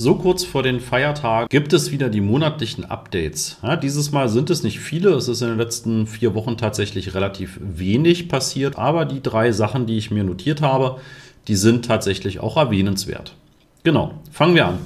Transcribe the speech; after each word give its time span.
So 0.00 0.14
kurz 0.14 0.44
vor 0.44 0.62
den 0.62 0.78
Feiertagen 0.78 1.48
gibt 1.48 1.72
es 1.72 1.90
wieder 1.90 2.08
die 2.08 2.20
monatlichen 2.20 2.84
Updates. 2.84 3.58
Ja, 3.64 3.74
dieses 3.74 4.12
Mal 4.12 4.28
sind 4.28 4.48
es 4.48 4.62
nicht 4.62 4.78
viele, 4.78 5.10
es 5.10 5.26
ist 5.26 5.42
in 5.42 5.48
den 5.48 5.58
letzten 5.58 6.06
vier 6.06 6.36
Wochen 6.36 6.56
tatsächlich 6.56 7.16
relativ 7.16 7.58
wenig 7.60 8.28
passiert, 8.28 8.78
aber 8.78 9.06
die 9.06 9.20
drei 9.20 9.50
Sachen, 9.50 9.86
die 9.86 9.98
ich 9.98 10.12
mir 10.12 10.22
notiert 10.22 10.62
habe, 10.62 11.00
die 11.48 11.56
sind 11.56 11.84
tatsächlich 11.84 12.38
auch 12.38 12.56
erwähnenswert. 12.56 13.34
Genau, 13.82 14.14
fangen 14.30 14.54
wir 14.54 14.68
an. 14.68 14.78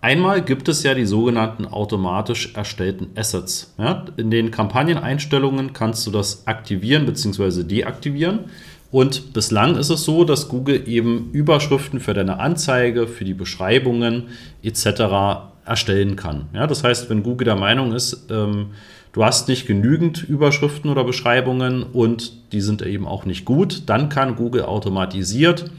Einmal 0.00 0.42
gibt 0.42 0.68
es 0.68 0.82
ja 0.82 0.94
die 0.94 1.06
sogenannten 1.06 1.64
automatisch 1.64 2.52
erstellten 2.56 3.10
Assets. 3.14 3.74
Ja, 3.78 4.06
in 4.16 4.32
den 4.32 4.50
Kampagneneinstellungen 4.50 5.72
kannst 5.72 6.04
du 6.04 6.10
das 6.10 6.48
aktivieren 6.48 7.06
bzw. 7.06 7.62
deaktivieren. 7.62 8.46
Und 8.90 9.34
bislang 9.34 9.76
ist 9.76 9.90
es 9.90 10.04
so, 10.04 10.24
dass 10.24 10.48
Google 10.48 10.88
eben 10.88 11.30
Überschriften 11.32 12.00
für 12.00 12.14
deine 12.14 12.40
Anzeige, 12.40 13.06
für 13.06 13.24
die 13.24 13.34
Beschreibungen 13.34 14.28
etc. 14.62 15.50
erstellen 15.66 16.16
kann. 16.16 16.46
Ja, 16.54 16.66
das 16.66 16.84
heißt, 16.84 17.10
wenn 17.10 17.22
Google 17.22 17.44
der 17.44 17.56
Meinung 17.56 17.92
ist, 17.92 18.28
ähm, 18.30 18.70
du 19.12 19.24
hast 19.24 19.48
nicht 19.48 19.66
genügend 19.66 20.22
Überschriften 20.22 20.90
oder 20.90 21.04
Beschreibungen 21.04 21.82
und 21.82 22.52
die 22.52 22.62
sind 22.62 22.80
eben 22.80 23.06
auch 23.06 23.26
nicht 23.26 23.44
gut, 23.44 23.82
dann 23.86 24.08
kann 24.08 24.36
Google 24.36 24.62
automatisiert 24.62 25.70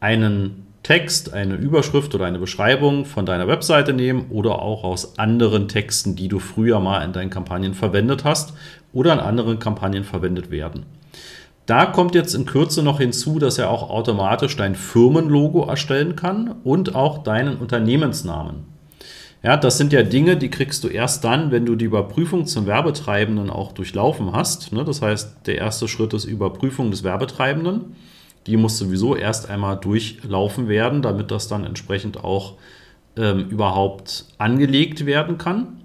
einen 0.00 0.66
Text, 0.82 1.32
eine 1.32 1.54
Überschrift 1.54 2.14
oder 2.14 2.24
eine 2.26 2.38
Beschreibung 2.38 3.04
von 3.04 3.26
deiner 3.26 3.46
Webseite 3.48 3.92
nehmen 3.92 4.26
oder 4.30 4.60
auch 4.60 4.82
aus 4.82 5.18
anderen 5.18 5.68
Texten, 5.68 6.16
die 6.16 6.28
du 6.28 6.38
früher 6.38 6.80
mal 6.80 7.02
in 7.02 7.12
deinen 7.12 7.30
Kampagnen 7.30 7.74
verwendet 7.74 8.24
hast 8.24 8.54
oder 8.92 9.12
in 9.12 9.20
anderen 9.20 9.58
Kampagnen 9.58 10.04
verwendet 10.04 10.50
werden. 10.50 10.84
Da 11.70 11.86
kommt 11.86 12.16
jetzt 12.16 12.34
in 12.34 12.46
Kürze 12.46 12.82
noch 12.82 12.98
hinzu, 12.98 13.38
dass 13.38 13.56
er 13.56 13.70
auch 13.70 13.90
automatisch 13.90 14.56
dein 14.56 14.74
Firmenlogo 14.74 15.66
erstellen 15.66 16.16
kann 16.16 16.56
und 16.64 16.96
auch 16.96 17.18
deinen 17.18 17.58
Unternehmensnamen. 17.58 18.64
Ja, 19.44 19.56
das 19.56 19.78
sind 19.78 19.92
ja 19.92 20.02
Dinge, 20.02 20.36
die 20.36 20.50
kriegst 20.50 20.82
du 20.82 20.88
erst 20.88 21.22
dann, 21.22 21.52
wenn 21.52 21.66
du 21.66 21.76
die 21.76 21.84
Überprüfung 21.84 22.46
zum 22.46 22.66
Werbetreibenden 22.66 23.50
auch 23.50 23.70
durchlaufen 23.70 24.32
hast. 24.32 24.72
Ne? 24.72 24.84
Das 24.84 25.00
heißt, 25.00 25.46
der 25.46 25.58
erste 25.58 25.86
Schritt 25.86 26.12
ist 26.12 26.24
Überprüfung 26.24 26.90
des 26.90 27.04
Werbetreibenden. 27.04 27.94
Die 28.48 28.56
muss 28.56 28.76
sowieso 28.76 29.14
erst 29.14 29.48
einmal 29.48 29.76
durchlaufen 29.76 30.66
werden, 30.66 31.02
damit 31.02 31.30
das 31.30 31.46
dann 31.46 31.62
entsprechend 31.62 32.24
auch 32.24 32.54
ähm, 33.16 33.48
überhaupt 33.48 34.24
angelegt 34.38 35.06
werden 35.06 35.38
kann. 35.38 35.78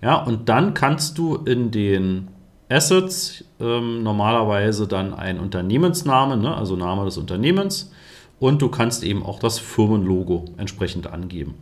Ja, 0.00 0.14
und 0.14 0.48
dann 0.48 0.72
kannst 0.72 1.18
du 1.18 1.36
in 1.36 1.70
den 1.70 2.28
Assets 2.68 3.44
ähm, 3.60 4.02
normalerweise 4.02 4.86
dann 4.86 5.14
ein 5.14 5.38
Unternehmensname, 5.38 6.36
ne, 6.36 6.56
also 6.56 6.76
Name 6.76 7.04
des 7.04 7.16
Unternehmens, 7.16 7.92
und 8.38 8.60
du 8.60 8.68
kannst 8.68 9.02
eben 9.02 9.24
auch 9.24 9.38
das 9.38 9.58
Firmenlogo 9.58 10.44
entsprechend 10.56 11.06
angeben. 11.06 11.54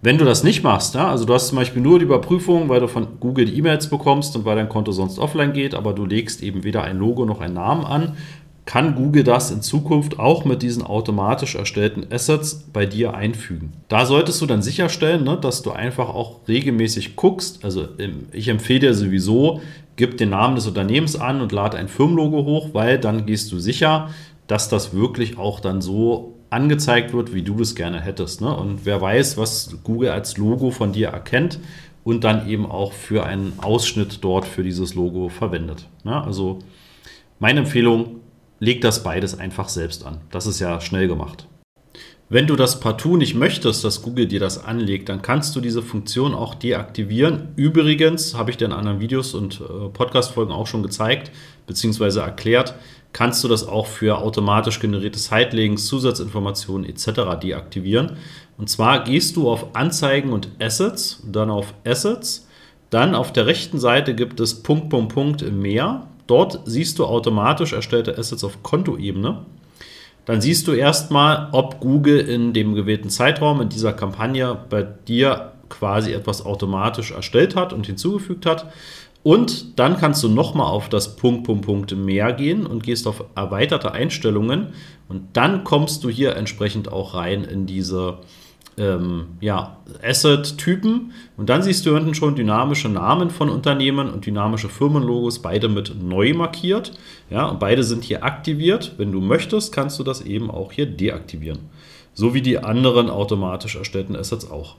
Wenn 0.00 0.18
du 0.18 0.24
das 0.24 0.44
nicht 0.44 0.62
machst, 0.62 0.94
ja, 0.94 1.08
also 1.08 1.24
du 1.24 1.32
hast 1.32 1.48
zum 1.48 1.56
Beispiel 1.56 1.80
nur 1.80 1.98
die 1.98 2.04
Überprüfung, 2.04 2.68
weil 2.68 2.80
du 2.80 2.88
von 2.88 3.18
Google 3.20 3.46
die 3.46 3.56
E-Mails 3.56 3.88
bekommst 3.88 4.36
und 4.36 4.44
weil 4.44 4.56
dein 4.56 4.68
Konto 4.68 4.92
sonst 4.92 5.18
offline 5.18 5.54
geht, 5.54 5.74
aber 5.74 5.94
du 5.94 6.04
legst 6.04 6.42
eben 6.42 6.62
weder 6.62 6.84
ein 6.84 6.98
Logo 6.98 7.24
noch 7.24 7.40
einen 7.40 7.54
Namen 7.54 7.84
an, 7.84 8.16
kann 8.66 8.94
Google 8.94 9.24
das 9.24 9.50
in 9.50 9.60
Zukunft 9.60 10.18
auch 10.18 10.44
mit 10.44 10.62
diesen 10.62 10.82
automatisch 10.82 11.54
erstellten 11.54 12.06
Assets 12.10 12.64
bei 12.72 12.86
dir 12.86 13.14
einfügen. 13.14 13.72
Da 13.88 14.06
solltest 14.06 14.40
du 14.40 14.46
dann 14.46 14.62
sicherstellen, 14.62 15.24
ne, 15.24 15.36
dass 15.36 15.62
du 15.62 15.70
einfach 15.70 16.08
auch 16.08 16.40
regelmäßig 16.48 17.16
guckst. 17.16 17.64
Also 17.64 17.88
ich 18.32 18.48
empfehle 18.48 18.80
dir 18.80 18.94
sowieso, 18.94 19.60
gib 19.96 20.16
den 20.16 20.30
Namen 20.30 20.56
des 20.56 20.66
Unternehmens 20.66 21.16
an 21.16 21.40
und 21.42 21.52
lade 21.52 21.76
ein 21.76 21.88
Firmenlogo 21.88 22.44
hoch, 22.44 22.70
weil 22.72 22.98
dann 22.98 23.26
gehst 23.26 23.52
du 23.52 23.58
sicher, 23.58 24.08
dass 24.46 24.68
das 24.68 24.94
wirklich 24.94 25.38
auch 25.38 25.60
dann 25.60 25.82
so 25.82 26.34
angezeigt 26.50 27.12
wird, 27.12 27.34
wie 27.34 27.42
du 27.42 27.56
das 27.56 27.74
gerne 27.74 28.00
hättest. 28.00 28.40
Ne? 28.40 28.54
Und 28.54 28.84
wer 28.84 29.00
weiß, 29.00 29.36
was 29.36 29.76
Google 29.84 30.10
als 30.10 30.38
Logo 30.38 30.70
von 30.70 30.92
dir 30.92 31.08
erkennt 31.08 31.58
und 32.04 32.24
dann 32.24 32.48
eben 32.48 32.64
auch 32.64 32.92
für 32.92 33.26
einen 33.26 33.54
Ausschnitt 33.60 34.18
dort 34.22 34.46
für 34.46 34.62
dieses 34.62 34.94
Logo 34.94 35.28
verwendet. 35.28 35.86
Ne? 36.04 36.22
Also 36.22 36.60
meine 37.40 37.60
Empfehlung, 37.60 38.20
leg 38.58 38.80
das 38.80 39.02
beides 39.02 39.38
einfach 39.38 39.68
selbst 39.68 40.04
an. 40.04 40.20
Das 40.30 40.46
ist 40.46 40.60
ja 40.60 40.80
schnell 40.80 41.08
gemacht. 41.08 41.46
Wenn 42.30 42.46
du 42.46 42.56
das 42.56 42.80
partout 42.80 43.18
nicht 43.18 43.34
möchtest, 43.34 43.84
dass 43.84 44.00
Google 44.00 44.26
dir 44.26 44.40
das 44.40 44.64
anlegt, 44.64 45.10
dann 45.10 45.20
kannst 45.20 45.54
du 45.54 45.60
diese 45.60 45.82
Funktion 45.82 46.34
auch 46.34 46.54
deaktivieren. 46.54 47.48
Übrigens 47.56 48.34
habe 48.34 48.50
ich 48.50 48.56
dir 48.56 48.64
in 48.64 48.72
anderen 48.72 48.98
Videos 48.98 49.34
und 49.34 49.60
äh, 49.60 49.88
Podcast-Folgen 49.90 50.50
auch 50.50 50.66
schon 50.66 50.82
gezeigt 50.82 51.30
bzw. 51.66 52.20
erklärt, 52.20 52.74
kannst 53.12 53.44
du 53.44 53.48
das 53.48 53.68
auch 53.68 53.86
für 53.86 54.18
automatisch 54.18 54.80
generierte 54.80 55.18
Sitelinks, 55.18 55.86
Zusatzinformationen 55.86 56.88
etc. 56.88 57.38
deaktivieren. 57.42 58.16
Und 58.56 58.70
zwar 58.70 59.04
gehst 59.04 59.36
du 59.36 59.50
auf 59.50 59.76
Anzeigen 59.76 60.32
und 60.32 60.48
Assets, 60.60 61.22
dann 61.30 61.50
auf 61.50 61.74
Assets, 61.86 62.48
dann 62.88 63.14
auf 63.14 63.32
der 63.32 63.46
rechten 63.46 63.78
Seite 63.78 64.14
gibt 64.14 64.40
es 64.40 64.62
Punkt, 64.62 64.88
Punkt, 64.88 65.14
Punkt 65.14 65.52
mehr. 65.52 66.08
Dort 66.26 66.60
siehst 66.64 66.98
du 66.98 67.04
automatisch 67.04 67.72
erstellte 67.72 68.16
Assets 68.16 68.44
auf 68.44 68.62
Kontoebene. 68.62 69.44
Dann 70.24 70.40
siehst 70.40 70.66
du 70.66 70.72
erstmal, 70.72 71.48
ob 71.52 71.80
Google 71.80 72.18
in 72.18 72.52
dem 72.52 72.74
gewählten 72.74 73.10
Zeitraum 73.10 73.60
in 73.60 73.68
dieser 73.68 73.92
Kampagne 73.92 74.56
bei 74.70 74.82
dir 74.82 75.52
quasi 75.68 76.12
etwas 76.12 76.44
automatisch 76.44 77.10
erstellt 77.10 77.56
hat 77.56 77.72
und 77.72 77.86
hinzugefügt 77.86 78.46
hat. 78.46 78.66
Und 79.22 79.78
dann 79.78 79.96
kannst 79.96 80.22
du 80.22 80.28
nochmal 80.28 80.66
auf 80.66 80.88
das 80.88 81.16
Punkt, 81.16 81.44
Punkt, 81.44 81.64
Punkt 81.64 81.96
mehr 81.96 82.32
gehen 82.32 82.66
und 82.66 82.82
gehst 82.82 83.06
auf 83.06 83.24
erweiterte 83.34 83.92
Einstellungen. 83.92 84.68
Und 85.08 85.28
dann 85.32 85.64
kommst 85.64 86.04
du 86.04 86.10
hier 86.10 86.36
entsprechend 86.36 86.92
auch 86.92 87.14
rein 87.14 87.44
in 87.44 87.66
diese 87.66 88.18
ähm, 88.76 89.26
ja, 89.40 89.76
Asset-Typen. 90.02 91.12
Und 91.36 91.48
dann 91.48 91.62
siehst 91.62 91.86
du 91.86 91.94
unten 91.94 92.14
schon 92.14 92.34
dynamische 92.34 92.88
Namen 92.88 93.30
von 93.30 93.48
Unternehmen 93.48 94.10
und 94.10 94.26
dynamische 94.26 94.68
Firmenlogos, 94.68 95.40
beide 95.40 95.68
mit 95.68 95.94
neu 96.02 96.34
markiert. 96.34 96.92
Ja, 97.30 97.46
und 97.46 97.60
beide 97.60 97.84
sind 97.84 98.04
hier 98.04 98.24
aktiviert. 98.24 98.94
Wenn 98.96 99.12
du 99.12 99.20
möchtest, 99.20 99.72
kannst 99.72 99.98
du 99.98 100.04
das 100.04 100.22
eben 100.22 100.50
auch 100.50 100.72
hier 100.72 100.86
deaktivieren. 100.86 101.60
So 102.14 102.34
wie 102.34 102.42
die 102.42 102.58
anderen 102.58 103.10
automatisch 103.10 103.76
erstellten 103.76 104.16
Assets 104.16 104.50
auch. 104.50 104.76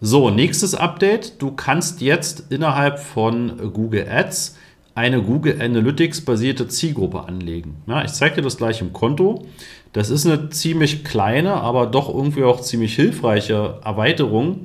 So, 0.00 0.28
nächstes 0.28 0.74
Update. 0.74 1.40
Du 1.40 1.52
kannst 1.52 2.02
jetzt 2.02 2.52
innerhalb 2.52 2.98
von 2.98 3.72
Google 3.72 4.06
Ads 4.08 4.56
eine 4.96 5.22
Google 5.22 5.60
Analytics 5.60 6.22
basierte 6.22 6.68
Zielgruppe 6.68 7.24
anlegen. 7.24 7.76
Ja, 7.86 8.02
ich 8.02 8.12
zeige 8.12 8.36
dir 8.36 8.42
das 8.42 8.56
gleich 8.56 8.80
im 8.80 8.94
Konto. 8.94 9.46
Das 9.92 10.08
ist 10.08 10.26
eine 10.26 10.48
ziemlich 10.48 11.04
kleine, 11.04 11.52
aber 11.54 11.86
doch 11.86 12.08
irgendwie 12.08 12.44
auch 12.44 12.62
ziemlich 12.62 12.96
hilfreiche 12.96 13.78
Erweiterung, 13.84 14.62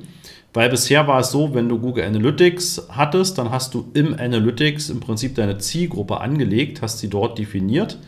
weil 0.54 0.70
bisher 0.70 1.06
war 1.06 1.20
es 1.20 1.30
so, 1.30 1.54
wenn 1.54 1.68
du 1.68 1.78
Google 1.78 2.04
Analytics 2.04 2.88
hattest, 2.88 3.36
dann 3.36 3.50
hast 3.50 3.74
du 3.74 3.90
im 3.92 4.14
Analytics 4.18 4.88
im 4.88 5.00
Prinzip 5.00 5.34
deine 5.34 5.58
Zielgruppe 5.58 6.20
angelegt, 6.20 6.80
hast 6.80 7.00
sie 7.00 7.08
dort 7.08 7.38
definiert, 7.38 7.98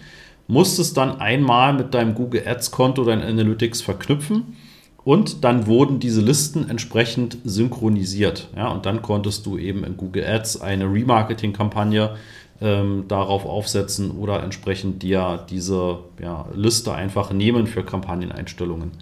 musstest 0.49 0.97
dann 0.97 1.21
einmal 1.21 1.75
mit 1.75 1.93
deinem 1.93 2.15
Google 2.15 2.43
Ads 2.47 2.71
Konto 2.71 3.05
dein 3.05 3.23
Analytics 3.23 3.83
verknüpfen 3.83 4.57
und 5.05 5.45
dann 5.45 5.67
wurden 5.67 6.01
diese 6.01 6.21
Listen 6.21 6.69
entsprechend 6.69 7.39
synchronisiert. 7.45 8.49
Ja, 8.57 8.69
und 8.69 8.87
dann 8.87 9.03
konntest 9.03 9.45
du 9.47 9.59
eben 9.59 9.85
in 9.85 9.97
Google 9.97 10.25
Ads 10.25 10.63
eine 10.63 10.87
Remarketing-Kampagne 10.87 12.17
ähm, 12.61 13.05
darauf 13.09 13.45
aufsetzen 13.45 14.11
oder 14.13 14.43
entsprechend 14.43 15.03
dir 15.03 15.45
diese 15.51 15.99
ja, 16.21 16.47
Liste 16.55 16.95
einfach 16.95 17.33
nehmen 17.33 17.67
für 17.67 17.83
Kampagneneinstellungen. 17.83 18.93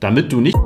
Damit 0.00 0.32
du 0.32 0.40
nicht. 0.40 0.56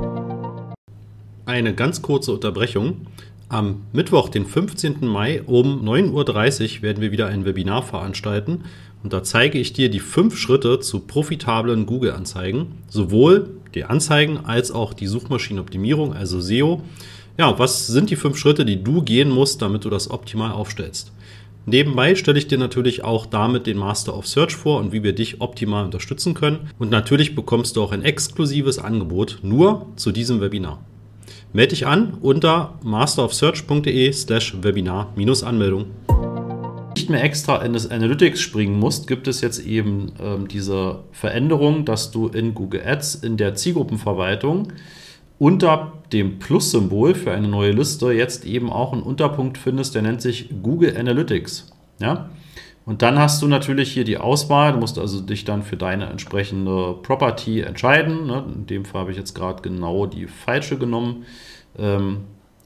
Eine 1.45 1.73
ganz 1.73 2.01
kurze 2.01 2.31
Unterbrechung. 2.33 3.07
Am 3.49 3.81
Mittwoch, 3.93 4.29
den 4.29 4.45
15. 4.45 5.07
Mai 5.07 5.41
um 5.41 5.83
9.30 5.83 6.77
Uhr 6.77 6.81
werden 6.83 7.01
wir 7.01 7.11
wieder 7.11 7.27
ein 7.27 7.45
Webinar 7.45 7.81
veranstalten 7.81 8.65
und 9.01 9.11
da 9.11 9.23
zeige 9.23 9.57
ich 9.57 9.73
dir 9.73 9.89
die 9.89 9.99
fünf 9.99 10.37
Schritte 10.37 10.79
zu 10.79 10.99
profitablen 10.99 11.85
Google-Anzeigen, 11.85 12.77
sowohl 12.89 13.58
die 13.75 13.83
Anzeigen 13.83 14.37
als 14.45 14.71
auch 14.71 14.93
die 14.93 15.07
Suchmaschinenoptimierung, 15.07 16.13
also 16.13 16.39
SEO. 16.41 16.81
Ja, 17.37 17.57
was 17.57 17.87
sind 17.87 18.09
die 18.09 18.15
fünf 18.15 18.37
Schritte, 18.37 18.65
die 18.65 18.83
du 18.83 19.01
gehen 19.01 19.29
musst, 19.29 19.61
damit 19.61 19.85
du 19.85 19.89
das 19.89 20.11
optimal 20.11 20.51
aufstellst? 20.51 21.11
Nebenbei 21.65 22.15
stelle 22.15 22.39
ich 22.39 22.47
dir 22.47 22.57
natürlich 22.57 23.03
auch 23.03 23.25
damit 23.25 23.67
den 23.67 23.77
Master 23.77 24.17
of 24.17 24.27
Search 24.27 24.55
vor 24.55 24.79
und 24.79 24.91
wie 24.91 25.03
wir 25.03 25.13
dich 25.13 25.39
optimal 25.39 25.85
unterstützen 25.85 26.33
können. 26.33 26.69
Und 26.79 26.89
natürlich 26.89 27.35
bekommst 27.35 27.75
du 27.75 27.83
auch 27.83 27.91
ein 27.91 28.03
exklusives 28.03 28.79
Angebot 28.79 29.39
nur 29.43 29.85
zu 29.95 30.11
diesem 30.11 30.41
Webinar. 30.41 30.83
Melde 31.53 31.69
dich 31.69 31.85
an 31.85 32.17
unter 32.21 32.79
masterofsearch.de 32.83 34.11
slash 34.11 34.55
Webinar-Anmeldung. 34.61 35.85
Mehr 37.09 37.23
extra 37.23 37.63
in 37.63 37.73
das 37.73 37.89
Analytics 37.89 38.39
springen 38.39 38.79
musst, 38.79 39.07
gibt 39.07 39.27
es 39.27 39.41
jetzt 39.41 39.65
eben 39.65 40.11
ähm, 40.21 40.47
diese 40.47 41.03
Veränderung, 41.11 41.85
dass 41.85 42.11
du 42.11 42.27
in 42.27 42.53
Google 42.53 42.81
Ads 42.85 43.15
in 43.15 43.37
der 43.37 43.55
Zielgruppenverwaltung 43.55 44.71
unter 45.39 45.93
dem 46.11 46.37
Plus-Symbol 46.39 47.15
für 47.15 47.31
eine 47.31 47.47
neue 47.47 47.71
Liste 47.71 48.11
jetzt 48.11 48.45
eben 48.45 48.71
auch 48.71 48.93
einen 48.93 49.03
Unterpunkt 49.03 49.57
findest, 49.57 49.95
der 49.95 50.01
nennt 50.01 50.21
sich 50.21 50.49
Google 50.61 50.95
Analytics. 50.97 51.71
Ja? 51.99 52.29
Und 52.85 53.03
dann 53.03 53.19
hast 53.19 53.41
du 53.41 53.47
natürlich 53.47 53.91
hier 53.91 54.03
die 54.03 54.17
Auswahl. 54.17 54.73
Du 54.73 54.79
musst 54.79 54.97
also 54.97 55.21
dich 55.21 55.45
dann 55.45 55.61
für 55.61 55.77
deine 55.77 56.07
entsprechende 56.07 56.95
Property 57.03 57.61
entscheiden. 57.61 58.25
Ne? 58.25 58.43
In 58.53 58.65
dem 58.65 58.83
Fall 58.85 59.01
habe 59.01 59.11
ich 59.11 59.17
jetzt 59.17 59.35
gerade 59.35 59.61
genau 59.61 60.07
die 60.07 60.25
falsche 60.25 60.77
genommen, 60.77 61.25
ähm, 61.77 62.21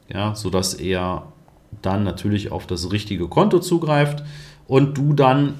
ja, 0.07 0.34
sodass 0.34 0.75
er 0.75 1.33
dann 1.81 2.04
natürlich 2.04 2.52
auf 2.52 2.68
das 2.68 2.92
richtige 2.92 3.28
Konto 3.28 3.60
zugreift 3.60 4.24
und 4.68 4.98
du 4.98 5.14
dann 5.14 5.56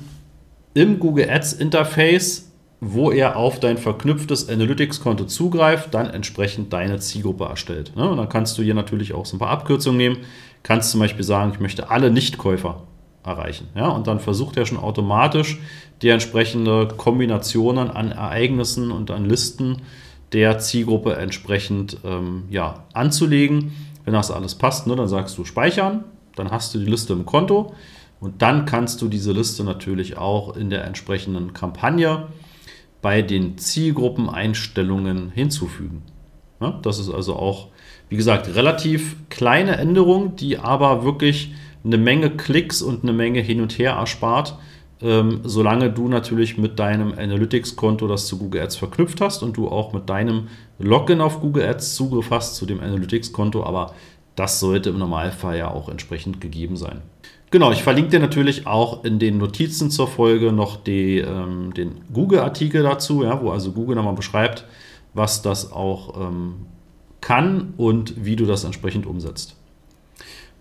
im 0.74 1.00
Google 1.00 1.30
Ads 1.30 1.54
Interface, 1.54 2.52
wo 2.82 3.12
er 3.12 3.38
auf 3.38 3.60
dein 3.60 3.78
verknüpftes 3.78 4.50
Analytics-Konto 4.50 5.26
zugreift, 5.26 5.94
dann 5.94 6.10
entsprechend 6.10 6.74
deine 6.74 7.00
Zielgruppe 7.00 7.46
erstellt. 7.46 7.96
Ne? 7.96 8.10
Und 8.10 8.18
dann 8.18 8.30
kannst 8.30 8.58
du 8.58 8.64
hier 8.64 8.74
natürlich 8.74 9.14
auch 9.14 9.26
so 9.26 9.38
ein 9.38 9.40
paar 9.40 9.50
Abkürzungen 9.50 9.98
nehmen. 9.98 10.18
Kannst 10.64 10.92
zum 10.92 11.00
Beispiel 11.00 11.24
sagen, 11.24 11.52
ich 11.54 11.60
möchte 11.60 11.90
alle 11.90 12.12
Nichtkäufer 12.12 12.84
erreichen. 13.24 13.68
Ja? 13.76 13.88
Und 13.88 14.08
dann 14.08 14.20
versucht 14.20 14.58
er 14.58 14.66
schon 14.66 14.78
automatisch 14.78 15.60
die 16.02 16.10
entsprechende 16.10 16.90
Kombinationen 16.90 17.90
an 17.90 18.12
Ereignissen 18.12 18.92
und 18.92 19.12
an 19.12 19.26
Listen 19.26 19.82
der 20.34 20.58
Zielgruppe 20.60 21.16
entsprechend 21.16 21.98
ähm, 22.04 22.44
ja, 22.50 22.84
anzulegen. 22.94 23.72
Wenn 24.06 24.14
das 24.14 24.32
alles 24.32 24.56
passt, 24.56 24.88
ne, 24.88 24.96
dann 24.96 25.08
sagst 25.08 25.38
du 25.38 25.46
speichern, 25.46 26.04
dann 26.36 26.52
hast 26.52 26.74
du 26.74 26.80
die 26.80 26.90
Liste 26.90 27.14
im 27.14 27.26
Konto 27.26 27.74
und 28.20 28.42
dann 28.42 28.66
kannst 28.66 29.02
du 29.02 29.08
diese 29.08 29.32
Liste 29.32 29.64
natürlich 29.64 30.18
auch 30.18 30.56
in 30.56 30.70
der 30.70 30.86
entsprechenden 30.86 31.54
Kampagne 31.54 32.28
bei 33.02 33.22
den 33.22 33.58
Zielgruppeneinstellungen 33.58 35.32
hinzufügen. 35.32 36.04
Ja, 36.62 36.80
das 36.82 37.00
ist 37.00 37.10
also 37.10 37.36
auch, 37.36 37.68
wie 38.10 38.16
gesagt, 38.16 38.56
relativ 38.56 39.18
kleine 39.30 39.78
Änderung, 39.78 40.36
die 40.38 40.58
aber 40.58 41.04
wirklich 41.04 41.54
eine 41.84 41.98
Menge 41.98 42.30
Klicks 42.30 42.82
und 42.82 43.04
eine 43.04 43.12
Menge 43.12 43.42
hin 43.42 43.60
und 43.60 43.78
her 43.78 43.94
erspart, 43.94 44.58
ähm, 45.02 45.42
solange 45.44 45.90
du 45.92 46.08
natürlich 46.08 46.58
mit 46.58 46.80
deinem 46.80 47.14
Analytics-Konto 47.14 48.08
das 48.08 48.28
zu 48.28 48.38
Google 48.38 48.62
Ads 48.62 48.78
verknüpft 48.78 49.22
hast 49.22 49.44
und 49.44 49.58
du 49.58 49.68
auch 49.68 49.94
mit 49.94 50.10
deinem 50.10 50.48
Login 50.80 51.22
auf 51.22 51.42
Google 51.42 51.68
Ads 51.68 51.96
Zugriff 51.96 52.30
hast 52.30 52.56
zu 52.56 52.66
dem 52.66 52.80
Analytics-Konto, 52.80 53.64
aber 53.64 53.94
das 54.36 54.60
sollte 54.60 54.90
im 54.90 55.00
Normalfall 55.00 55.58
ja 55.58 55.72
auch 55.72 55.90
entsprechend 55.90 56.42
gegeben 56.42 56.78
sein. 56.78 57.02
Genau, 57.52 57.72
ich 57.72 57.84
verlinke 57.84 58.10
dir 58.10 58.20
natürlich 58.20 58.66
auch 58.66 59.04
in 59.04 59.20
den 59.20 59.38
Notizen 59.38 59.92
zur 59.92 60.08
Folge 60.08 60.52
noch 60.52 60.76
die, 60.76 61.20
ähm, 61.20 61.72
den 61.74 62.02
Google-Artikel 62.12 62.82
dazu, 62.82 63.24
ja, 63.24 63.42
wo 63.44 63.52
also 63.52 63.74
Google 63.74 63.96
nochmal 63.96 64.16
beschreibt, 64.16 64.66
was 65.14 65.44
das 65.44 65.72
auch 65.72 66.20
ähm, 66.20 66.66
kann 67.22 67.74
und 67.78 68.26
wie 68.26 68.36
du 68.36 68.46
das 68.46 68.64
entsprechend 68.64 69.06
umsetzt. 69.06 69.56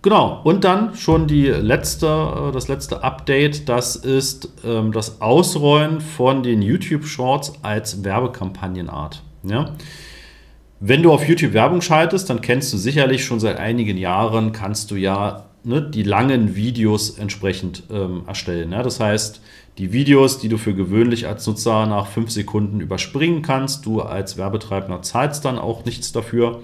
Genau, 0.02 0.40
und 0.43 0.64
dann 0.64 0.96
schon 0.96 1.28
die 1.28 1.46
letzte, 1.46 2.06
äh, 2.06 2.52
das 2.52 2.66
letzte 2.66 3.04
Update, 3.04 3.69
das 3.69 3.94
ist 3.94 4.49
ähm, 4.64 4.90
das 4.90 5.20
Ausrollen 5.20 6.00
von 6.00 6.43
den 6.43 6.60
YouTube 6.60 7.04
Shorts 7.04 7.52
als 7.62 8.02
Werbekampagnenart. 8.02 9.22
Ja? 9.44 9.76
Wenn 10.81 11.04
du 11.04 11.12
auf 11.12 11.28
YouTube 11.28 11.52
Werbung 11.52 11.81
schaltest, 11.81 12.28
dann 12.28 12.40
kennst 12.40 12.72
du 12.72 12.78
sicherlich 12.78 13.25
schon 13.25 13.38
seit 13.38 13.58
einigen 13.58 13.96
Jahren, 13.96 14.50
kannst 14.50 14.90
du 14.90 14.96
ja 14.96 15.44
ne, 15.62 15.81
die 15.81 16.02
langen 16.02 16.56
Videos 16.56 17.10
entsprechend 17.10 17.84
ähm, 17.88 18.25
erstellen. 18.26 18.72
Ja? 18.72 18.82
Das 18.82 18.99
heißt, 18.99 19.40
die 19.78 19.93
Videos, 19.93 20.40
die 20.40 20.49
du 20.49 20.58
für 20.58 20.75
gewöhnlich 20.75 21.28
als 21.28 21.46
Nutzer 21.46 21.87
nach 21.87 22.08
fünf 22.08 22.32
Sekunden 22.32 22.81
überspringen 22.81 23.43
kannst, 23.43 23.87
du 23.87 24.02
als 24.02 24.37
Werbetreibender 24.37 25.00
zahlst 25.02 25.44
dann 25.44 25.58
auch 25.58 25.84
nichts 25.84 26.10
dafür. 26.10 26.60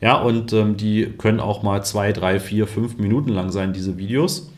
Ja, 0.00 0.20
und 0.20 0.52
ähm, 0.52 0.76
die 0.76 1.06
können 1.18 1.40
auch 1.40 1.62
mal 1.62 1.84
zwei, 1.84 2.12
drei, 2.12 2.40
vier, 2.40 2.66
fünf 2.66 2.96
Minuten 2.96 3.30
lang 3.30 3.50
sein, 3.50 3.72
diese 3.72 3.98
Videos. 3.98 4.50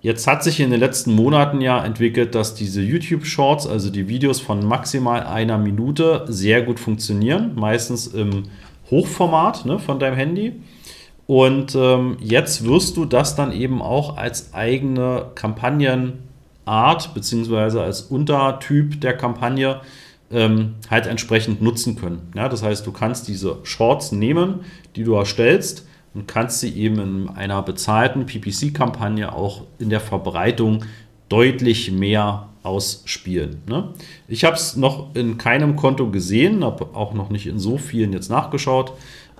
Jetzt 0.00 0.28
hat 0.28 0.44
sich 0.44 0.60
in 0.60 0.70
den 0.70 0.78
letzten 0.78 1.14
Monaten 1.14 1.60
ja 1.60 1.84
entwickelt, 1.84 2.36
dass 2.36 2.54
diese 2.54 2.80
YouTube 2.80 3.26
Shorts, 3.26 3.66
also 3.66 3.90
die 3.90 4.08
Videos 4.08 4.40
von 4.40 4.64
maximal 4.64 5.24
einer 5.24 5.58
Minute, 5.58 6.24
sehr 6.28 6.62
gut 6.62 6.78
funktionieren. 6.78 7.52
Meistens 7.56 8.06
im 8.06 8.44
Hochformat 8.90 9.64
ne, 9.64 9.80
von 9.80 9.98
deinem 9.98 10.16
Handy. 10.16 10.52
Und 11.26 11.74
ähm, 11.74 12.18
jetzt 12.20 12.64
wirst 12.64 12.96
du 12.96 13.04
das 13.04 13.34
dann 13.34 13.50
eben 13.50 13.82
auch 13.82 14.16
als 14.16 14.54
eigene 14.54 15.26
Kampagnenart 15.34 17.14
beziehungsweise 17.14 17.82
als 17.82 18.02
Untertyp 18.02 19.00
der 19.00 19.16
Kampagne 19.16 19.80
ähm, 20.30 20.74
halt 20.90 21.06
entsprechend 21.06 21.62
nutzen 21.62 21.96
können. 21.96 22.32
Ja, 22.34 22.48
das 22.48 22.62
heißt, 22.62 22.86
du 22.86 22.92
kannst 22.92 23.28
diese 23.28 23.58
Shorts 23.62 24.12
nehmen, 24.12 24.60
die 24.96 25.04
du 25.04 25.14
erstellst 25.14 25.86
und 26.14 26.26
kannst 26.26 26.60
sie 26.60 26.74
eben 26.74 26.98
in 26.98 27.28
einer 27.28 27.62
bezahlten 27.62 28.26
PPC-Kampagne 28.26 29.32
auch 29.32 29.64
in 29.78 29.90
der 29.90 30.00
Verbreitung 30.00 30.84
deutlich 31.28 31.92
mehr 31.92 32.48
ausspielen. 32.62 33.62
Ne? 33.68 33.92
Ich 34.26 34.44
habe 34.44 34.56
es 34.56 34.76
noch 34.76 35.14
in 35.14 35.38
keinem 35.38 35.76
Konto 35.76 36.10
gesehen, 36.10 36.64
habe 36.64 36.90
auch 36.94 37.14
noch 37.14 37.30
nicht 37.30 37.46
in 37.46 37.58
so 37.58 37.78
vielen 37.78 38.12
jetzt 38.12 38.28
nachgeschaut, 38.28 38.92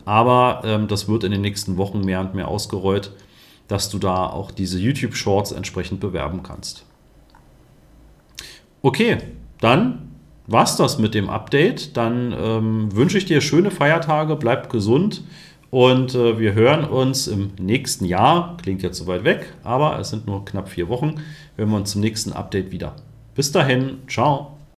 aber 0.04 0.62
ähm, 0.64 0.86
das 0.86 1.08
wird 1.08 1.24
in 1.24 1.32
den 1.32 1.40
nächsten 1.40 1.76
Wochen 1.76 2.02
mehr 2.02 2.20
und 2.20 2.34
mehr 2.34 2.48
ausgerollt, 2.48 3.10
dass 3.66 3.90
du 3.90 3.98
da 3.98 4.26
auch 4.28 4.52
diese 4.52 4.78
YouTube 4.78 5.16
Shorts 5.16 5.50
entsprechend 5.50 5.98
bewerben 5.98 6.44
kannst. 6.44 6.84
Okay, 8.82 9.18
dann 9.60 10.15
war's 10.46 10.76
das 10.76 10.98
mit 10.98 11.14
dem 11.14 11.28
Update. 11.28 11.96
Dann 11.96 12.34
ähm, 12.38 12.94
wünsche 12.94 13.18
ich 13.18 13.24
dir 13.24 13.40
schöne 13.40 13.70
Feiertage, 13.70 14.36
bleib 14.36 14.70
gesund 14.70 15.22
und 15.70 16.14
äh, 16.14 16.38
wir 16.38 16.54
hören 16.54 16.84
uns 16.84 17.26
im 17.26 17.52
nächsten 17.58 18.04
Jahr. 18.04 18.56
Klingt 18.62 18.82
jetzt 18.82 18.98
so 18.98 19.06
weit 19.06 19.24
weg, 19.24 19.52
aber 19.62 19.98
es 19.98 20.10
sind 20.10 20.26
nur 20.26 20.44
knapp 20.44 20.68
vier 20.68 20.88
Wochen. 20.88 21.16
Hören 21.56 21.70
wir 21.70 21.76
uns 21.76 21.92
zum 21.92 22.00
nächsten 22.00 22.32
Update 22.32 22.70
wieder. 22.70 22.96
Bis 23.34 23.52
dahin, 23.52 23.98
ciao. 24.08 24.55